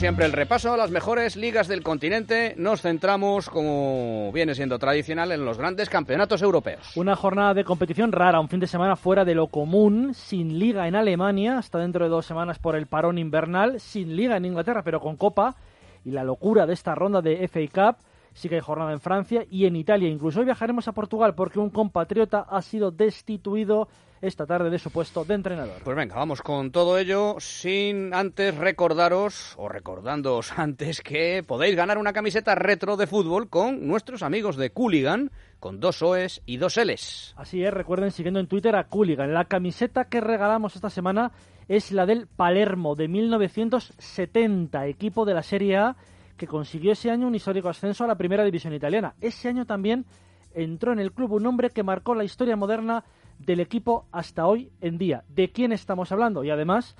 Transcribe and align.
siempre, 0.00 0.24
el 0.24 0.32
repaso 0.32 0.72
a 0.72 0.78
las 0.78 0.90
mejores 0.90 1.36
ligas 1.36 1.68
del 1.68 1.82
continente. 1.82 2.54
Nos 2.56 2.80
centramos, 2.80 3.50
como 3.50 4.32
viene 4.32 4.54
siendo 4.54 4.78
tradicional, 4.78 5.30
en 5.30 5.44
los 5.44 5.58
grandes 5.58 5.90
campeonatos 5.90 6.40
europeos. 6.40 6.96
Una 6.96 7.14
jornada 7.16 7.52
de 7.52 7.64
competición 7.64 8.10
rara, 8.10 8.40
un 8.40 8.48
fin 8.48 8.60
de 8.60 8.66
semana 8.66 8.96
fuera 8.96 9.26
de 9.26 9.34
lo 9.34 9.48
común, 9.48 10.14
sin 10.14 10.58
liga 10.58 10.88
en 10.88 10.96
Alemania, 10.96 11.58
hasta 11.58 11.78
dentro 11.78 12.06
de 12.06 12.10
dos 12.10 12.24
semanas 12.24 12.58
por 12.58 12.76
el 12.76 12.86
parón 12.86 13.18
invernal, 13.18 13.78
sin 13.78 14.16
liga 14.16 14.38
en 14.38 14.46
Inglaterra, 14.46 14.82
pero 14.82 15.00
con 15.00 15.16
copa. 15.16 15.54
Y 16.02 16.12
la 16.12 16.24
locura 16.24 16.64
de 16.64 16.72
esta 16.72 16.94
ronda 16.94 17.20
de 17.20 17.46
FA 17.46 17.60
Cup. 17.70 17.96
Sí 18.32 18.48
que 18.48 18.54
hay 18.54 18.62
jornada 18.62 18.92
en 18.92 19.00
Francia 19.00 19.44
y 19.50 19.66
en 19.66 19.76
Italia. 19.76 20.08
Incluso 20.08 20.40
hoy 20.40 20.46
viajaremos 20.46 20.88
a 20.88 20.92
Portugal 20.92 21.34
porque 21.34 21.58
un 21.58 21.68
compatriota 21.68 22.46
ha 22.48 22.62
sido 22.62 22.90
destituido 22.90 23.86
esta 24.20 24.46
tarde 24.46 24.70
de 24.70 24.78
su 24.78 24.90
puesto 24.90 25.24
de 25.24 25.34
entrenador. 25.34 25.82
Pues 25.82 25.96
venga, 25.96 26.16
vamos 26.16 26.42
con 26.42 26.70
todo 26.70 26.98
ello 26.98 27.36
sin 27.38 28.12
antes 28.14 28.56
recordaros 28.56 29.54
o 29.56 29.68
recordándoos 29.68 30.52
antes 30.58 31.00
que 31.00 31.42
podéis 31.46 31.76
ganar 31.76 31.98
una 31.98 32.12
camiseta 32.12 32.54
retro 32.54 32.96
de 32.96 33.06
fútbol 33.06 33.48
con 33.48 33.86
nuestros 33.86 34.22
amigos 34.22 34.56
de 34.56 34.70
Cooligan 34.70 35.30
con 35.58 35.80
dos 35.80 36.02
OEs 36.02 36.42
y 36.46 36.56
dos 36.56 36.76
Ls. 36.76 37.34
Así 37.36 37.62
es, 37.62 37.72
recuerden 37.72 38.10
siguiendo 38.10 38.40
en 38.40 38.46
Twitter 38.46 38.76
a 38.76 38.84
Cooligan. 38.84 39.34
La 39.34 39.44
camiseta 39.44 40.06
que 40.06 40.20
regalamos 40.20 40.74
esta 40.74 40.90
semana 40.90 41.32
es 41.68 41.92
la 41.92 42.06
del 42.06 42.26
Palermo 42.26 42.94
de 42.94 43.08
1970, 43.08 44.86
equipo 44.86 45.24
de 45.24 45.34
la 45.34 45.42
Serie 45.42 45.76
A 45.76 45.96
que 46.36 46.46
consiguió 46.46 46.92
ese 46.92 47.10
año 47.10 47.26
un 47.26 47.34
histórico 47.34 47.68
ascenso 47.68 48.02
a 48.02 48.06
la 48.06 48.16
primera 48.16 48.44
división 48.44 48.72
italiana. 48.72 49.14
Ese 49.20 49.48
año 49.48 49.66
también 49.66 50.06
entró 50.54 50.92
en 50.92 50.98
el 50.98 51.12
club 51.12 51.32
un 51.32 51.46
hombre 51.46 51.68
que 51.68 51.82
marcó 51.82 52.14
la 52.14 52.24
historia 52.24 52.56
moderna 52.56 53.04
del 53.44 53.60
equipo 53.60 54.06
hasta 54.12 54.46
hoy 54.46 54.70
en 54.80 54.98
día. 54.98 55.24
¿De 55.28 55.50
quién 55.50 55.72
estamos 55.72 56.12
hablando? 56.12 56.44
Y 56.44 56.50
además 56.50 56.94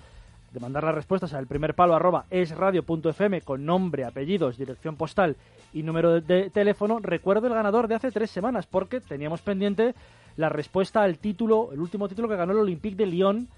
de 0.52 0.60
mandar 0.60 0.82
las 0.82 0.94
respuestas 0.94 1.32
al 1.34 1.46
primer 1.46 1.74
palo 1.74 1.94
arroba 1.94 2.24
esradio.fm 2.30 3.42
con 3.42 3.64
nombre, 3.64 4.04
apellidos, 4.04 4.58
dirección 4.58 4.96
postal 4.96 5.36
y 5.72 5.82
número 5.82 6.20
de, 6.20 6.50
teléfono, 6.50 6.98
recuerdo 7.00 7.46
el 7.46 7.54
ganador 7.54 7.86
de 7.86 7.94
hace 7.94 8.10
tres 8.10 8.30
semanas 8.30 8.66
porque 8.66 9.00
teníamos 9.00 9.42
pendiente 9.42 9.94
la 10.36 10.48
respuesta 10.48 11.02
al 11.02 11.18
título, 11.18 11.70
el 11.72 11.80
último 11.80 12.08
título 12.08 12.28
que 12.28 12.36
ganó 12.36 12.52
el 12.52 12.58
Olympique 12.58 12.96
de 12.96 13.06
Lyon, 13.06 13.48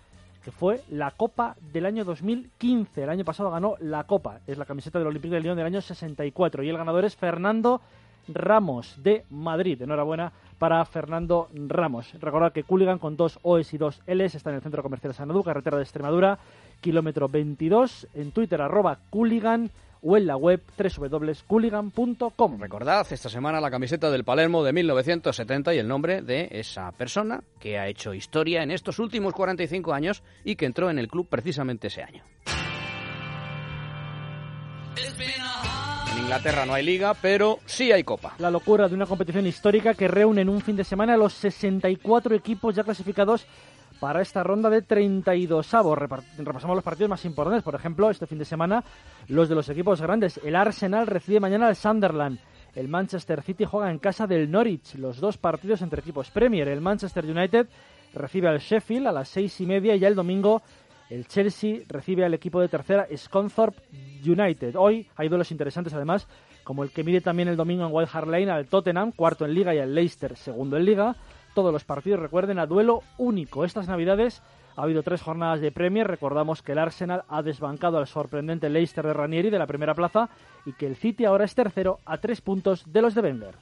que 0.44 0.50
fue 0.50 0.82
la 0.90 1.12
Copa 1.12 1.56
del 1.72 1.86
año 1.86 2.04
2015. 2.04 3.04
El 3.04 3.10
año 3.10 3.24
pasado 3.24 3.50
ganó 3.50 3.76
la 3.78 4.04
Copa, 4.04 4.40
es 4.46 4.58
la 4.58 4.64
camiseta 4.64 4.98
del 4.98 5.08
Olympique 5.08 5.34
de 5.34 5.40
Lyon 5.40 5.56
del 5.56 5.66
año 5.66 5.80
64 5.80 6.62
y 6.62 6.68
el 6.68 6.76
ganador 6.76 7.04
es 7.04 7.16
Fernando 7.16 7.80
Ramos 8.28 9.02
de 9.02 9.24
Madrid. 9.30 9.80
Enhorabuena 9.82 10.32
para 10.58 10.84
Fernando 10.84 11.48
Ramos. 11.54 12.12
Recordad 12.20 12.52
que 12.52 12.62
Cooligan 12.64 12.98
con 12.98 13.16
dos 13.16 13.38
OS 13.42 13.74
y 13.74 13.78
dos 13.78 14.00
Ls 14.06 14.34
está 14.34 14.50
en 14.50 14.56
el 14.56 14.62
Centro 14.62 14.82
Comercial 14.82 15.14
Sanadú, 15.14 15.42
carretera 15.42 15.76
de 15.76 15.82
Extremadura, 15.82 16.38
kilómetro 16.80 17.28
22, 17.28 18.08
en 18.14 18.30
Twitter 18.32 18.62
arroba 18.62 18.98
Cooligan 19.10 19.70
o 20.02 20.16
en 20.16 20.26
la 20.26 20.36
web 20.36 20.60
www.cooligan.com. 20.76 22.60
Recordad 22.60 23.06
esta 23.10 23.28
semana 23.28 23.60
la 23.60 23.70
camiseta 23.70 24.10
del 24.10 24.24
Palermo 24.24 24.64
de 24.64 24.72
1970 24.72 25.74
y 25.74 25.78
el 25.78 25.88
nombre 25.88 26.22
de 26.22 26.48
esa 26.50 26.90
persona 26.92 27.42
que 27.60 27.78
ha 27.78 27.88
hecho 27.88 28.12
historia 28.12 28.62
en 28.62 28.70
estos 28.70 28.98
últimos 28.98 29.32
45 29.32 29.92
años 29.92 30.22
y 30.44 30.56
que 30.56 30.66
entró 30.66 30.90
en 30.90 30.98
el 30.98 31.08
club 31.08 31.28
precisamente 31.28 31.86
ese 31.86 32.02
año. 32.02 32.24
Inglaterra 36.22 36.64
no 36.64 36.74
hay 36.74 36.84
liga, 36.84 37.14
pero 37.14 37.58
sí 37.66 37.90
hay 37.90 38.04
copa. 38.04 38.34
La 38.38 38.50
locura 38.50 38.88
de 38.88 38.94
una 38.94 39.06
competición 39.06 39.44
histórica 39.44 39.94
que 39.94 40.06
reúne 40.06 40.42
en 40.42 40.48
un 40.48 40.60
fin 40.60 40.76
de 40.76 40.84
semana 40.84 41.14
a 41.14 41.16
los 41.16 41.32
64 41.34 42.36
equipos 42.36 42.76
ya 42.76 42.84
clasificados 42.84 43.44
para 43.98 44.22
esta 44.22 44.44
ronda 44.44 44.70
de 44.70 44.82
32 44.82 45.74
avos. 45.74 45.98
Repasamos 45.98 46.76
los 46.76 46.84
partidos 46.84 47.10
más 47.10 47.24
importantes. 47.24 47.64
Por 47.64 47.74
ejemplo, 47.74 48.08
este 48.08 48.28
fin 48.28 48.38
de 48.38 48.44
semana, 48.44 48.84
los 49.28 49.48
de 49.48 49.56
los 49.56 49.68
equipos 49.68 50.00
grandes. 50.00 50.40
El 50.44 50.54
Arsenal 50.54 51.08
recibe 51.08 51.40
mañana 51.40 51.66
al 51.66 51.76
Sunderland. 51.76 52.38
El 52.76 52.86
Manchester 52.86 53.42
City 53.42 53.64
juega 53.64 53.90
en 53.90 53.98
casa 53.98 54.28
del 54.28 54.48
Norwich. 54.48 54.94
Los 54.94 55.18
dos 55.18 55.38
partidos 55.38 55.82
entre 55.82 56.00
equipos 56.00 56.30
Premier. 56.30 56.68
El 56.68 56.80
Manchester 56.80 57.24
United 57.24 57.66
recibe 58.14 58.48
al 58.48 58.60
Sheffield 58.60 59.08
a 59.08 59.12
las 59.12 59.28
seis 59.28 59.60
y 59.60 59.66
media 59.66 59.96
y 59.96 59.98
ya 59.98 60.08
el 60.08 60.14
domingo 60.14 60.62
el 61.12 61.26
Chelsea 61.26 61.80
recibe 61.88 62.24
al 62.24 62.32
equipo 62.32 62.60
de 62.60 62.68
tercera 62.68 63.06
Scunthorpe 63.14 63.82
United. 64.24 64.76
Hoy 64.76 65.06
hay 65.14 65.28
duelos 65.28 65.50
interesantes 65.50 65.92
además, 65.92 66.26
como 66.64 66.82
el 66.82 66.90
que 66.90 67.04
mide 67.04 67.20
también 67.20 67.48
el 67.48 67.56
domingo 67.56 67.84
en 67.84 67.92
White 67.92 68.10
Hart 68.14 68.28
Lane 68.28 68.50
al 68.50 68.66
Tottenham, 68.66 69.12
cuarto 69.12 69.44
en 69.44 69.52
Liga, 69.52 69.74
y 69.74 69.78
al 69.78 69.94
Leicester, 69.94 70.36
segundo 70.36 70.78
en 70.78 70.86
Liga. 70.86 71.16
Todos 71.54 71.70
los 71.70 71.84
partidos, 71.84 72.20
recuerden, 72.20 72.58
a 72.58 72.66
duelo 72.66 73.02
único. 73.18 73.66
Estas 73.66 73.88
Navidades 73.88 74.42
ha 74.74 74.82
habido 74.84 75.02
tres 75.02 75.20
jornadas 75.20 75.60
de 75.60 75.70
Premier. 75.70 76.06
Recordamos 76.06 76.62
que 76.62 76.72
el 76.72 76.78
Arsenal 76.78 77.24
ha 77.28 77.42
desbancado 77.42 77.98
al 77.98 78.06
sorprendente 78.06 78.70
Leicester 78.70 79.06
de 79.06 79.12
Ranieri 79.12 79.50
de 79.50 79.58
la 79.58 79.66
primera 79.66 79.94
plaza 79.94 80.30
y 80.64 80.72
que 80.72 80.86
el 80.86 80.96
City 80.96 81.26
ahora 81.26 81.44
es 81.44 81.54
tercero 81.54 81.98
a 82.06 82.16
tres 82.18 82.40
puntos 82.40 82.90
de 82.90 83.02
los 83.02 83.14
de 83.14 83.20
Wenger. 83.20 83.54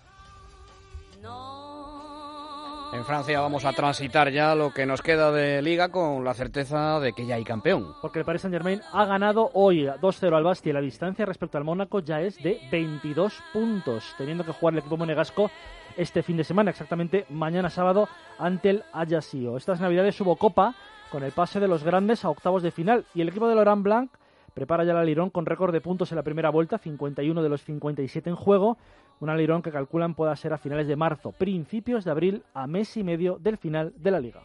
En 2.93 3.05
Francia 3.05 3.41
vamos 3.41 3.65
a 3.65 3.73
transitar 3.73 4.33
ya 4.33 4.57
lo 4.57 4.75
que 4.75 4.85
nos 4.85 5.01
queda 5.01 5.31
de 5.31 5.63
liga 5.63 5.91
con 5.91 6.25
la 6.25 6.35
certeza 6.35 6.99
de 6.99 7.13
que 7.13 7.25
ya 7.25 7.37
hay 7.37 7.45
campeón. 7.45 7.95
Porque 8.03 8.19
el 8.19 8.25
Paris 8.25 8.43
Saint-Germain 8.43 8.83
ha 8.93 9.05
ganado 9.05 9.49
hoy 9.55 9.85
2-0 9.85 10.37
al 10.37 10.43
Bastia. 10.43 10.73
La 10.73 10.81
distancia 10.81 11.25
respecto 11.25 11.57
al 11.57 11.63
Mónaco 11.63 12.01
ya 12.01 12.21
es 12.21 12.43
de 12.43 12.61
22 12.73 13.41
puntos, 13.53 14.13
teniendo 14.19 14.45
que 14.45 14.53
jugar 14.53 14.75
el 14.75 14.81
equipo 14.81 14.97
monegasco 14.97 15.53
este 15.97 16.25
fin 16.25 16.37
de 16.37 16.43
semana, 16.43 16.73
exactamente 16.73 17.27
mañana 17.29 17.71
sábado, 17.71 18.09
ante 18.41 18.71
el 18.71 18.85
Ajaccio. 18.93 19.57
Estas 19.57 19.81
navidades 19.81 20.21
hubo 20.21 20.35
copa 20.35 20.75
con 21.13 21.23
el 21.23 21.31
pase 21.31 21.61
de 21.61 21.69
los 21.69 21.85
grandes 21.85 22.25
a 22.25 22.31
octavos 22.31 22.65
de 22.65 22.73
final 22.73 23.05
y 23.15 23.21
el 23.21 23.29
equipo 23.29 23.49
de 23.49 23.55
Laurent 23.55 23.85
Blanc 23.85 24.11
prepara 24.55 24.85
ya 24.85 24.95
la 24.95 25.05
Lirón 25.05 25.31
con 25.31 25.47
récord 25.47 25.73
de 25.73 25.81
puntos 25.81 26.13
en 26.13 26.17
la 26.17 26.23
primera 26.23 26.51
vuelta, 26.51 26.79
51 26.79 27.43
de 27.43 27.49
los 27.49 27.63
57 27.63 28.31
en 28.31 28.37
juego, 28.37 28.79
una 29.21 29.37
Lirón 29.37 29.63
que 29.63 29.71
calculan 29.71 30.15
pueda 30.15 30.35
ser 30.37 30.53
a 30.53 30.59
finales 30.59 30.89
de 30.89 30.97
marzo, 30.97 31.33
principios 31.33 32.05
de 32.05 32.11
abril, 32.11 32.43
a 32.55 32.67
mes 32.67 32.97
y 32.97 33.05
medio 33.05 33.39
del 33.39 33.57
final 33.57 33.93
de 33.97 34.11
la 34.11 34.21
liga. 34.21 34.43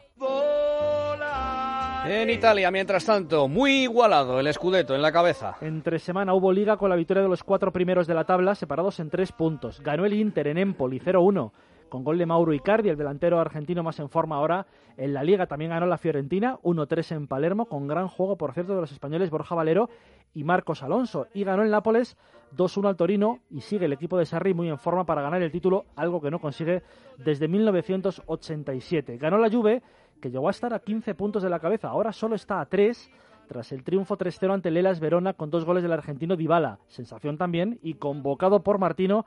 En 2.08 2.30
Italia, 2.30 2.70
mientras 2.70 3.04
tanto, 3.04 3.48
muy 3.48 3.84
igualado 3.84 4.40
el 4.40 4.54
Scudetto 4.54 4.94
en 4.94 5.02
la 5.02 5.12
cabeza. 5.12 5.56
Entre 5.62 5.98
semana 5.98 6.36
hubo 6.36 6.54
liga 6.54 6.78
con 6.78 6.92
la 6.92 6.96
victoria 6.96 7.24
de 7.24 7.30
los 7.30 7.44
cuatro 7.44 7.72
primeros 7.72 8.06
de 8.06 8.14
la 8.14 8.26
tabla, 8.26 8.54
separados 8.54 9.00
en 9.00 9.10
tres 9.10 9.32
puntos. 9.32 9.82
Ganó 9.82 10.06
el 10.06 10.14
Inter 10.14 10.48
en 10.48 10.60
Empoli 10.60 11.00
0-1 11.00 11.52
con 11.96 12.04
gol 12.04 12.18
de 12.18 12.26
Mauro 12.26 12.54
Icardi, 12.54 12.90
el 12.90 12.98
delantero 12.98 13.40
argentino 13.40 13.82
más 13.82 14.02
en 14.02 14.10
forma 14.10 14.36
ahora 14.36 14.68
en 14.98 15.14
la 15.14 15.24
liga. 15.24 15.48
También 15.48 15.72
ganó 15.72 15.86
la 15.86 15.98
Fiorentina 15.98 16.60
1-3 16.62 17.16
en 17.16 17.28
Palermo, 17.28 17.68
con 17.68 17.88
gran 17.88 18.10
juego, 18.10 18.36
por 18.36 18.52
cierto, 18.52 18.76
de 18.76 18.82
los 18.82 18.92
españoles 18.92 19.30
Borja 19.30 19.56
Valero 19.56 19.90
y 20.34 20.44
Marcos 20.44 20.84
Alonso. 20.84 21.28
Y 21.34 21.46
ganó 21.46 21.64
el 21.64 21.72
Nápoles 21.72 22.18
2-1 22.54 22.90
al 22.90 22.98
Torino 22.98 23.40
y 23.50 23.62
sigue 23.62 23.86
el 23.86 23.94
equipo 23.94 24.18
de 24.18 24.26
Sarri 24.26 24.54
muy 24.54 24.68
en 24.68 24.78
forma 24.78 25.06
para 25.06 25.22
ganar 25.22 25.42
el 25.42 25.54
título, 25.54 25.86
algo 25.96 26.20
que 26.20 26.32
no 26.32 26.42
consigue 26.42 26.84
desde 27.18 27.48
1987. 27.48 29.16
Ganó 29.16 29.38
la 29.38 29.50
Juve, 29.50 29.82
que 30.20 30.30
llegó 30.30 30.50
a 30.50 30.52
estar 30.52 30.74
a 30.74 30.80
15 30.80 31.16
puntos 31.16 31.44
de 31.44 31.50
la 31.50 31.62
cabeza, 31.62 31.88
ahora 31.88 32.12
solo 32.12 32.36
está 32.36 32.60
a 32.60 32.66
3 32.66 33.10
tras 33.48 33.72
el 33.72 33.84
triunfo 33.84 34.18
3-0 34.18 34.54
ante 34.54 34.72
Lelas 34.72 35.00
Verona 35.00 35.34
con 35.34 35.50
dos 35.50 35.64
goles 35.64 35.84
del 35.84 35.94
argentino 35.94 36.36
Dybala, 36.36 36.80
sensación 36.88 37.38
también, 37.38 37.80
y 37.84 37.94
convocado 37.94 38.64
por 38.64 38.80
Martino 38.80 39.26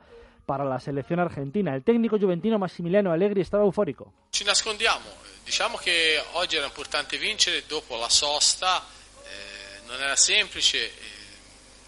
para 0.49 0.65
la 0.65 0.79
selección 0.79 1.19
argentina. 1.19 1.75
El 1.75 1.83
técnico 1.83 2.17
juventino 2.17 2.57
Massimiliano 2.57 3.11
Allegri 3.11 3.41
estaba 3.41 3.63
eufórico. 3.63 4.11
Ci 4.31 4.43
nascondiamo, 4.43 5.05
diciamo 5.45 5.77
che 5.77 6.19
oggi 6.31 6.55
era 6.55 6.65
importante 6.65 7.19
vincere 7.19 7.65
dopo 7.67 7.95
la 7.97 8.09
sosta, 8.09 8.83
eh, 8.83 9.85
non 9.85 10.01
era 10.01 10.15
semplice 10.15 10.85
eh, 10.85 10.91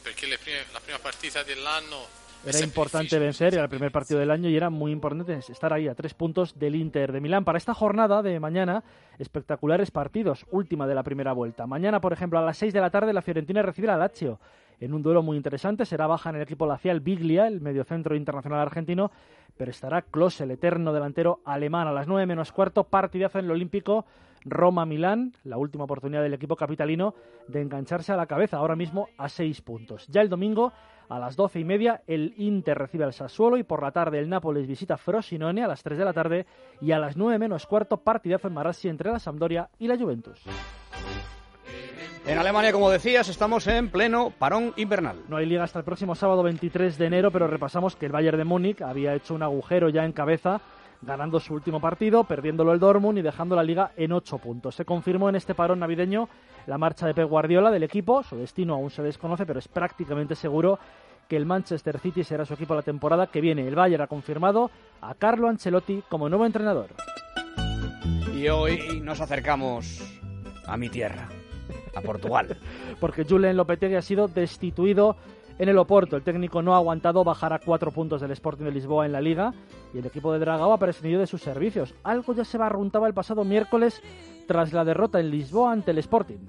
perché 0.04 0.28
prime, 0.38 0.64
la 0.74 0.80
prima 0.80 1.00
partita 1.00 1.42
dell'anno 1.42 2.08
era 2.46 2.60
importante 2.60 3.20
vencer, 3.20 3.54
era 3.54 3.64
el 3.64 3.70
primer 3.70 3.92
partido 3.92 4.20
del 4.20 4.32
año 4.32 4.50
y 4.50 4.56
era 4.56 4.70
muy 4.70 4.92
importante 4.92 5.34
estar 5.34 5.74
ahí 5.74 5.88
a 5.88 5.96
tres 5.96 6.14
puntos 6.14 6.58
del 6.58 6.76
Inter 6.76 7.12
de 7.12 7.22
Milán. 7.22 7.46
Para 7.46 7.58
esta 7.58 7.74
jornada 7.74 8.22
de 8.24 8.40
mañana, 8.40 8.84
espectaculares 9.20 9.92
partidos, 9.92 10.46
última 10.52 10.88
de 10.88 10.96
la 10.96 11.04
primera 11.04 11.34
vuelta. 11.34 11.68
Mañana, 11.68 12.02
por 12.02 12.14
ejemplo, 12.14 12.40
a 12.40 12.42
las 12.42 12.58
seis 12.58 12.74
de 12.74 12.82
la 12.82 12.90
tarde, 12.90 13.14
la 13.14 13.22
Fiorentina 13.22 13.62
recibe 13.62 13.90
a 13.90 13.98
Lazio 13.98 14.40
en 14.80 14.94
un 14.94 15.04
duelo 15.04 15.22
muy 15.22 15.38
interesante. 15.38 15.86
Será 15.86 16.08
baja 16.08 16.32
en 16.32 16.38
el 16.38 16.42
equipo 16.42 16.66
lacial 16.66 17.00
Biglia, 17.00 17.48
el 17.48 17.62
mediocentro 17.62 18.16
internacional 18.16 18.60
argentino, 18.60 19.12
pero 19.56 19.70
estará 19.70 20.02
Klose, 20.02 20.44
el 20.46 20.52
eterno 20.52 20.94
delantero 20.94 21.42
alemán. 21.46 21.88
A 21.88 21.92
las 21.92 22.08
nueve 22.08 22.26
menos 22.26 22.52
cuarto, 22.52 22.86
partidazo 22.86 23.38
en 23.38 23.46
el 23.46 23.52
Olímpico 23.52 24.06
Roma-Milán, 24.44 25.34
la 25.44 25.58
última 25.58 25.84
oportunidad 25.84 26.24
del 26.24 26.34
equipo 26.34 26.56
capitalino 26.56 27.14
de 27.48 27.62
engancharse 27.62 28.12
a 28.12 28.16
la 28.16 28.26
cabeza, 28.26 28.58
ahora 28.58 28.76
mismo 28.76 29.10
a 29.20 29.30
seis 29.30 29.62
puntos. 29.62 30.08
Ya 30.08 30.22
el 30.22 30.30
domingo 30.30 30.74
a 31.12 31.20
las 31.20 31.36
doce 31.36 31.60
y 31.60 31.66
media 31.66 32.02
el 32.08 32.34
Inter 32.38 32.78
recibe 32.78 33.04
al 33.04 33.12
Sassuolo 33.12 33.58
y 33.58 33.64
por 33.64 33.84
la 33.84 33.92
tarde 33.92 34.18
el 34.18 34.30
Nápoles 34.30 34.66
visita 34.66 34.96
Frosinone 34.96 35.62
a 35.62 35.68
las 35.68 35.84
tres 35.84 35.98
de 35.98 36.06
la 36.06 36.14
tarde 36.14 36.46
y 36.80 36.94
a 36.94 37.00
las 37.00 37.18
nueve 37.18 37.38
menos 37.38 37.68
cuarto 37.68 37.98
partidazo 37.98 38.48
en 38.48 38.54
Marassi 38.54 38.88
entre 38.88 39.12
la 39.12 39.20
Sampdoria 39.20 39.70
y 39.78 39.90
la 39.90 39.98
Juventus. 39.98 40.42
En 42.26 42.38
Alemania, 42.38 42.72
como 42.72 42.90
decías, 42.90 43.28
estamos 43.28 43.68
en 43.68 43.90
pleno 43.90 44.32
parón 44.38 44.74
invernal. 44.78 45.18
No 45.28 45.36
hay 45.36 45.48
liga 45.48 45.64
hasta 45.64 45.80
el 45.80 45.86
próximo 45.86 46.16
sábado 46.16 46.44
23 46.44 46.98
de 46.98 47.06
enero, 47.08 47.32
pero 47.32 47.48
repasamos 47.48 47.96
que 47.96 48.06
el 48.06 48.12
Bayern 48.14 48.38
de 48.38 48.46
Múnich 48.46 48.82
había 48.82 49.14
hecho 49.14 49.34
un 49.34 49.44
agujero 49.44 49.90
ya 49.90 50.06
en 50.06 50.14
cabeza 50.14 50.62
ganando 51.02 51.40
su 51.40 51.54
último 51.54 51.80
partido, 51.80 52.24
perdiéndolo 52.24 52.74
el 52.74 52.80
Dortmund 52.80 53.18
y 53.18 53.22
dejando 53.22 53.56
la 53.56 53.64
liga 53.64 53.92
en 53.96 54.12
8 54.12 54.38
puntos. 54.38 54.76
Se 54.76 54.86
confirmó 54.86 55.30
en 55.30 55.36
este 55.36 55.56
parón 55.56 55.80
navideño 55.80 56.30
la 56.68 56.78
marcha 56.78 57.08
de 57.08 57.14
Pep 57.14 57.28
Guardiola 57.28 57.72
del 57.72 57.84
equipo, 57.84 58.24
su 58.24 58.36
destino 58.38 58.76
aún 58.76 58.90
se 58.90 59.02
desconoce, 59.02 59.46
pero 59.46 59.60
es 59.60 59.68
prácticamente 59.68 60.36
seguro 60.36 60.80
que 61.28 61.38
el 61.38 61.46
Manchester 61.46 61.98
City 62.00 62.24
será 62.24 62.46
su 62.46 62.54
equipo 62.54 62.76
la 62.76 62.82
temporada 62.82 63.28
que 63.28 63.42
viene. 63.42 63.66
El 63.66 63.76
Bayern 63.76 64.04
ha 64.04 64.08
confirmado 64.08 64.70
a 65.00 65.16
Carlo 65.16 65.48
Ancelotti 65.48 66.04
como 66.10 66.28
nuevo 66.28 66.46
entrenador. 66.46 66.90
Y 68.36 68.50
hoy 68.50 69.02
nos 69.02 69.22
acercamos 69.22 70.02
a 70.68 70.76
mi 70.76 70.90
tierra, 70.90 71.30
a 71.96 72.02
Portugal. 72.02 72.58
Porque 73.00 73.24
Julen 73.24 73.56
Lopetegui 73.56 73.96
ha 73.96 74.02
sido 74.02 74.28
destituido 74.28 75.16
en 75.62 75.70
el 75.70 75.78
Oporto. 75.78 76.16
El 76.16 76.24
técnico 76.24 76.64
no 76.64 76.74
ha 76.74 76.78
aguantado 76.78 77.24
bajar 77.24 77.54
a 77.54 77.60
cuatro 77.60 77.92
puntos 77.92 78.20
del 78.20 78.32
Sporting 78.32 78.66
de 78.66 78.72
Lisboa 78.72 79.06
en 79.06 79.12
la 79.12 79.22
Liga 79.22 79.54
y 79.94 80.00
el 80.00 80.06
equipo 80.08 80.34
de 80.34 80.40
Dragao 80.40 80.74
ha 80.74 80.80
prescindido 80.80 81.20
de 81.20 81.28
sus 81.28 81.42
servicios. 81.42 81.94
Algo 82.04 82.34
ya 82.34 82.44
se 82.44 82.58
barruntaba 82.58 83.08
el 83.08 83.14
pasado 83.14 83.44
miércoles 83.44 84.02
tras 84.48 84.74
la 84.74 84.84
derrota 84.84 85.20
en 85.20 85.30
Lisboa 85.30 85.72
ante 85.72 85.92
el 85.92 86.00
Sporting. 86.00 86.40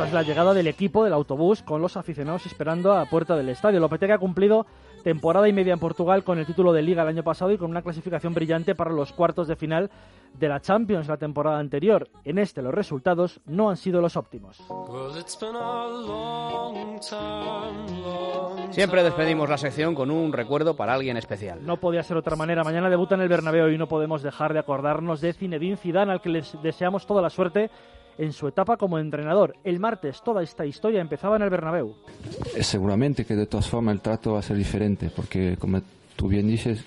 Es 0.00 0.14
la 0.14 0.22
llegada 0.22 0.54
del 0.54 0.66
equipo 0.66 1.04
del 1.04 1.12
autobús 1.12 1.62
con 1.62 1.82
los 1.82 1.96
aficionados 1.96 2.44
esperando 2.46 2.90
a 2.90 3.00
la 3.00 3.04
puerta 3.04 3.36
del 3.36 3.50
estadio. 3.50 3.78
Lopetegui 3.78 4.12
ha 4.12 4.18
cumplido 4.18 4.66
temporada 5.02 5.48
y 5.48 5.52
media 5.52 5.72
en 5.72 5.78
Portugal 5.78 6.24
con 6.24 6.38
el 6.38 6.46
título 6.46 6.72
de 6.72 6.82
Liga 6.82 7.02
el 7.02 7.08
año 7.08 7.22
pasado 7.22 7.52
y 7.52 7.58
con 7.58 7.70
una 7.70 7.82
clasificación 7.82 8.34
brillante 8.34 8.74
para 8.74 8.90
los 8.90 9.12
cuartos 9.12 9.48
de 9.48 9.56
final 9.56 9.90
de 10.38 10.48
la 10.48 10.60
Champions 10.60 11.08
la 11.08 11.16
temporada 11.16 11.58
anterior. 11.58 12.08
En 12.24 12.38
este 12.38 12.62
los 12.62 12.72
resultados 12.72 13.40
no 13.46 13.70
han 13.70 13.76
sido 13.76 14.00
los 14.00 14.16
óptimos. 14.16 14.58
Siempre 18.70 19.02
despedimos 19.02 19.48
la 19.48 19.58
sección 19.58 19.94
con 19.94 20.10
un 20.10 20.32
recuerdo 20.32 20.76
para 20.76 20.94
alguien 20.94 21.16
especial. 21.16 21.64
No 21.64 21.78
podía 21.78 22.02
ser 22.02 22.16
otra 22.16 22.36
manera. 22.36 22.62
Mañana 22.62 22.88
debuta 22.88 23.14
en 23.14 23.22
el 23.22 23.28
Bernabéu 23.28 23.68
y 23.68 23.78
no 23.78 23.88
podemos 23.88 24.22
dejar 24.22 24.52
de 24.52 24.60
acordarnos 24.60 25.20
de 25.20 25.32
Zinedine 25.32 25.76
Zidane 25.76 26.12
al 26.12 26.20
que 26.20 26.28
les 26.28 26.56
deseamos 26.62 27.06
toda 27.06 27.22
la 27.22 27.30
suerte 27.30 27.70
en 28.20 28.34
su 28.34 28.46
etapa 28.46 28.76
como 28.76 28.98
entrenador. 28.98 29.56
El 29.64 29.80
martes 29.80 30.20
toda 30.22 30.42
esta 30.42 30.66
historia 30.66 31.00
empezaba 31.00 31.36
en 31.36 31.42
el 31.42 31.50
Bernabéu. 31.50 31.94
Seguramente 32.60 33.24
que 33.24 33.34
de 33.34 33.46
todas 33.46 33.66
formas 33.66 33.94
el 33.94 34.02
trato 34.02 34.34
va 34.34 34.40
a 34.40 34.42
ser 34.42 34.58
diferente, 34.58 35.10
porque 35.14 35.56
como 35.58 35.80
tú 36.16 36.28
bien 36.28 36.46
dices, 36.46 36.84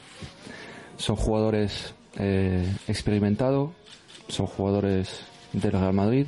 son 0.95 1.15
jugadores 1.15 1.95
eh, 2.19 2.71
experimentados, 2.87 3.71
son 4.27 4.45
jugadores 4.45 5.25
del 5.53 5.71
Real 5.71 5.93
Madrid, 5.93 6.27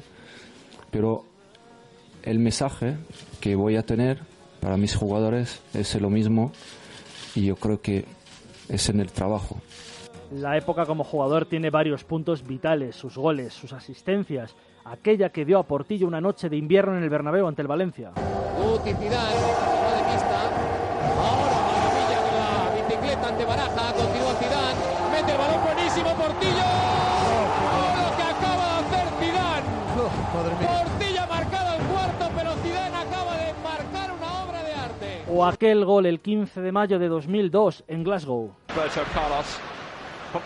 pero 0.90 1.24
el 2.24 2.40
mensaje 2.40 2.98
que 3.40 3.56
voy 3.56 3.76
a 3.76 3.84
tener 3.84 4.22
para 4.60 4.76
mis 4.76 4.96
jugadores 4.96 5.62
es 5.76 5.94
lo 6.02 6.10
mismo 6.10 6.52
y 7.36 7.46
yo 7.46 7.56
creo 7.58 7.80
que 7.80 8.06
es 8.70 8.90
en 8.90 9.02
el 9.02 9.12
trabajo. 9.12 9.62
La 10.32 10.58
época 10.58 10.86
como 10.86 11.04
jugador 11.04 11.46
tiene 11.46 11.70
varios 11.70 12.04
puntos 12.04 12.46
vitales, 12.46 12.96
sus 12.96 13.16
goles, 13.16 13.54
sus 13.54 13.74
asistencias, 13.74 14.56
aquella 14.84 15.30
que 15.30 15.46
dio 15.46 15.60
a 15.60 15.64
Portillo 15.64 16.08
una 16.08 16.20
noche 16.20 16.50
de 16.50 16.58
invierno 16.58 16.98
en 16.98 17.04
el 17.04 17.10
Bernabéu 17.10 17.48
ante 17.48 17.62
el 17.62 17.68
Valencia. 17.68 18.12
Guti 18.58 18.94
Zidane, 18.94 19.36
de 19.36 20.04
pista. 20.12 20.50
Ahora 21.22 21.58
maravilla 21.68 22.20
con 22.26 22.34
la 22.42 22.74
bicicleta 22.76 23.28
ante 23.28 23.46
Baraja, 23.46 23.94
continúa 23.94 24.34
Zidane, 24.34 24.82
mete 25.12 25.32
el 25.32 25.38
balón 25.38 25.64
buenísimo 25.64 26.10
Portillo. 26.16 26.66
¡Oh, 27.26 27.94
lo 28.02 28.18
que 28.18 28.24
acaba 28.24 28.66
de 28.66 28.76
hacer 28.82 29.08
Zidane! 29.20 29.68
Portillo 30.66 31.22
ha 31.22 31.28
marcado 31.28 31.76
el 31.76 31.82
cuarto, 31.84 32.26
pero 32.36 32.52
Zidane 32.64 32.98
acaba 32.98 33.38
de 33.38 33.54
marcar 33.64 34.12
una 34.12 34.44
obra 34.44 34.64
de 34.64 34.74
arte. 34.74 35.24
O 35.32 35.46
aquel 35.46 35.86
gol 35.86 36.08
el 36.08 36.20
15 36.20 36.62
de 36.62 36.72
mayo 36.72 36.98
de 36.98 37.08
2002 37.10 37.84
en 37.88 38.04
Glasgow. 38.04 38.52
Roberto 38.76 39.02
Carlos 39.14 39.60
Oh! 40.36 40.42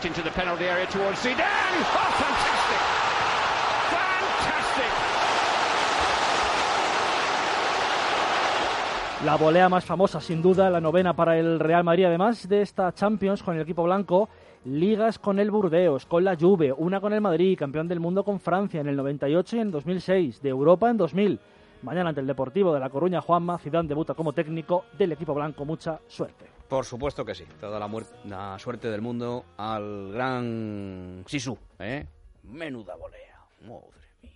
La 9.26 9.36
volea 9.36 9.68
más 9.68 9.84
famosa, 9.84 10.22
sin 10.22 10.42
duda, 10.42 10.70
la 10.70 10.80
novena 10.80 11.14
para 11.14 11.38
el 11.38 11.60
Real 11.60 11.84
Madrid. 11.84 12.06
Además 12.06 12.48
de 12.48 12.62
esta 12.62 12.94
Champions 12.94 13.44
con 13.44 13.56
el 13.56 13.64
equipo 13.64 13.84
blanco, 13.84 14.30
ligas 14.64 15.20
con 15.20 15.40
el 15.40 15.52
Burdeos, 15.52 16.06
con 16.06 16.24
la 16.24 16.38
Juve, 16.38 16.72
una 16.72 17.02
con 17.02 17.12
el 17.12 17.20
Madrid, 17.20 17.58
campeón 17.58 17.88
del 17.88 18.00
mundo 18.00 18.24
con 18.24 18.40
Francia 18.40 18.80
en 18.80 18.88
el 18.88 18.96
98 18.96 19.58
y 19.58 19.60
en 19.60 19.72
2006, 19.72 20.42
de 20.42 20.50
Europa 20.50 20.90
en 20.90 20.98
2000. 20.98 21.40
Mañana 21.82 22.10
ante 22.10 22.22
el 22.22 22.28
Deportivo 22.28 22.74
de 22.74 22.80
La 22.80 22.90
Coruña, 22.90 23.22
Juanma 23.22 23.58
Zidane 23.58 23.90
debuta 23.90 24.14
como 24.14 24.34
técnico 24.34 24.86
del 24.98 25.12
equipo 25.12 25.34
blanco. 25.34 25.66
Mucha 25.66 26.00
suerte. 26.08 26.59
Por 26.70 26.86
supuesto 26.86 27.26
que 27.26 27.34
sí. 27.34 27.46
Toda 27.60 27.80
la, 27.80 27.90
la 28.26 28.60
suerte 28.60 28.92
del 28.92 29.02
mundo 29.02 29.44
al 29.58 30.12
gran 30.14 31.26
Sisu. 31.28 31.58
¿eh? 31.80 32.06
Menuda 32.44 32.96
volea. 32.96 33.40
Madre 33.62 34.08
mía. 34.22 34.32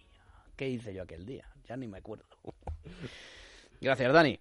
¿Qué 0.56 0.68
hice 0.68 0.94
yo 0.96 1.04
aquel 1.04 1.26
día? 1.26 1.48
Ya 1.68 1.78
ni 1.78 1.88
me 1.88 2.00
acuerdo. 2.00 2.26
Gracias, 3.82 4.12
Dani. 4.12 4.32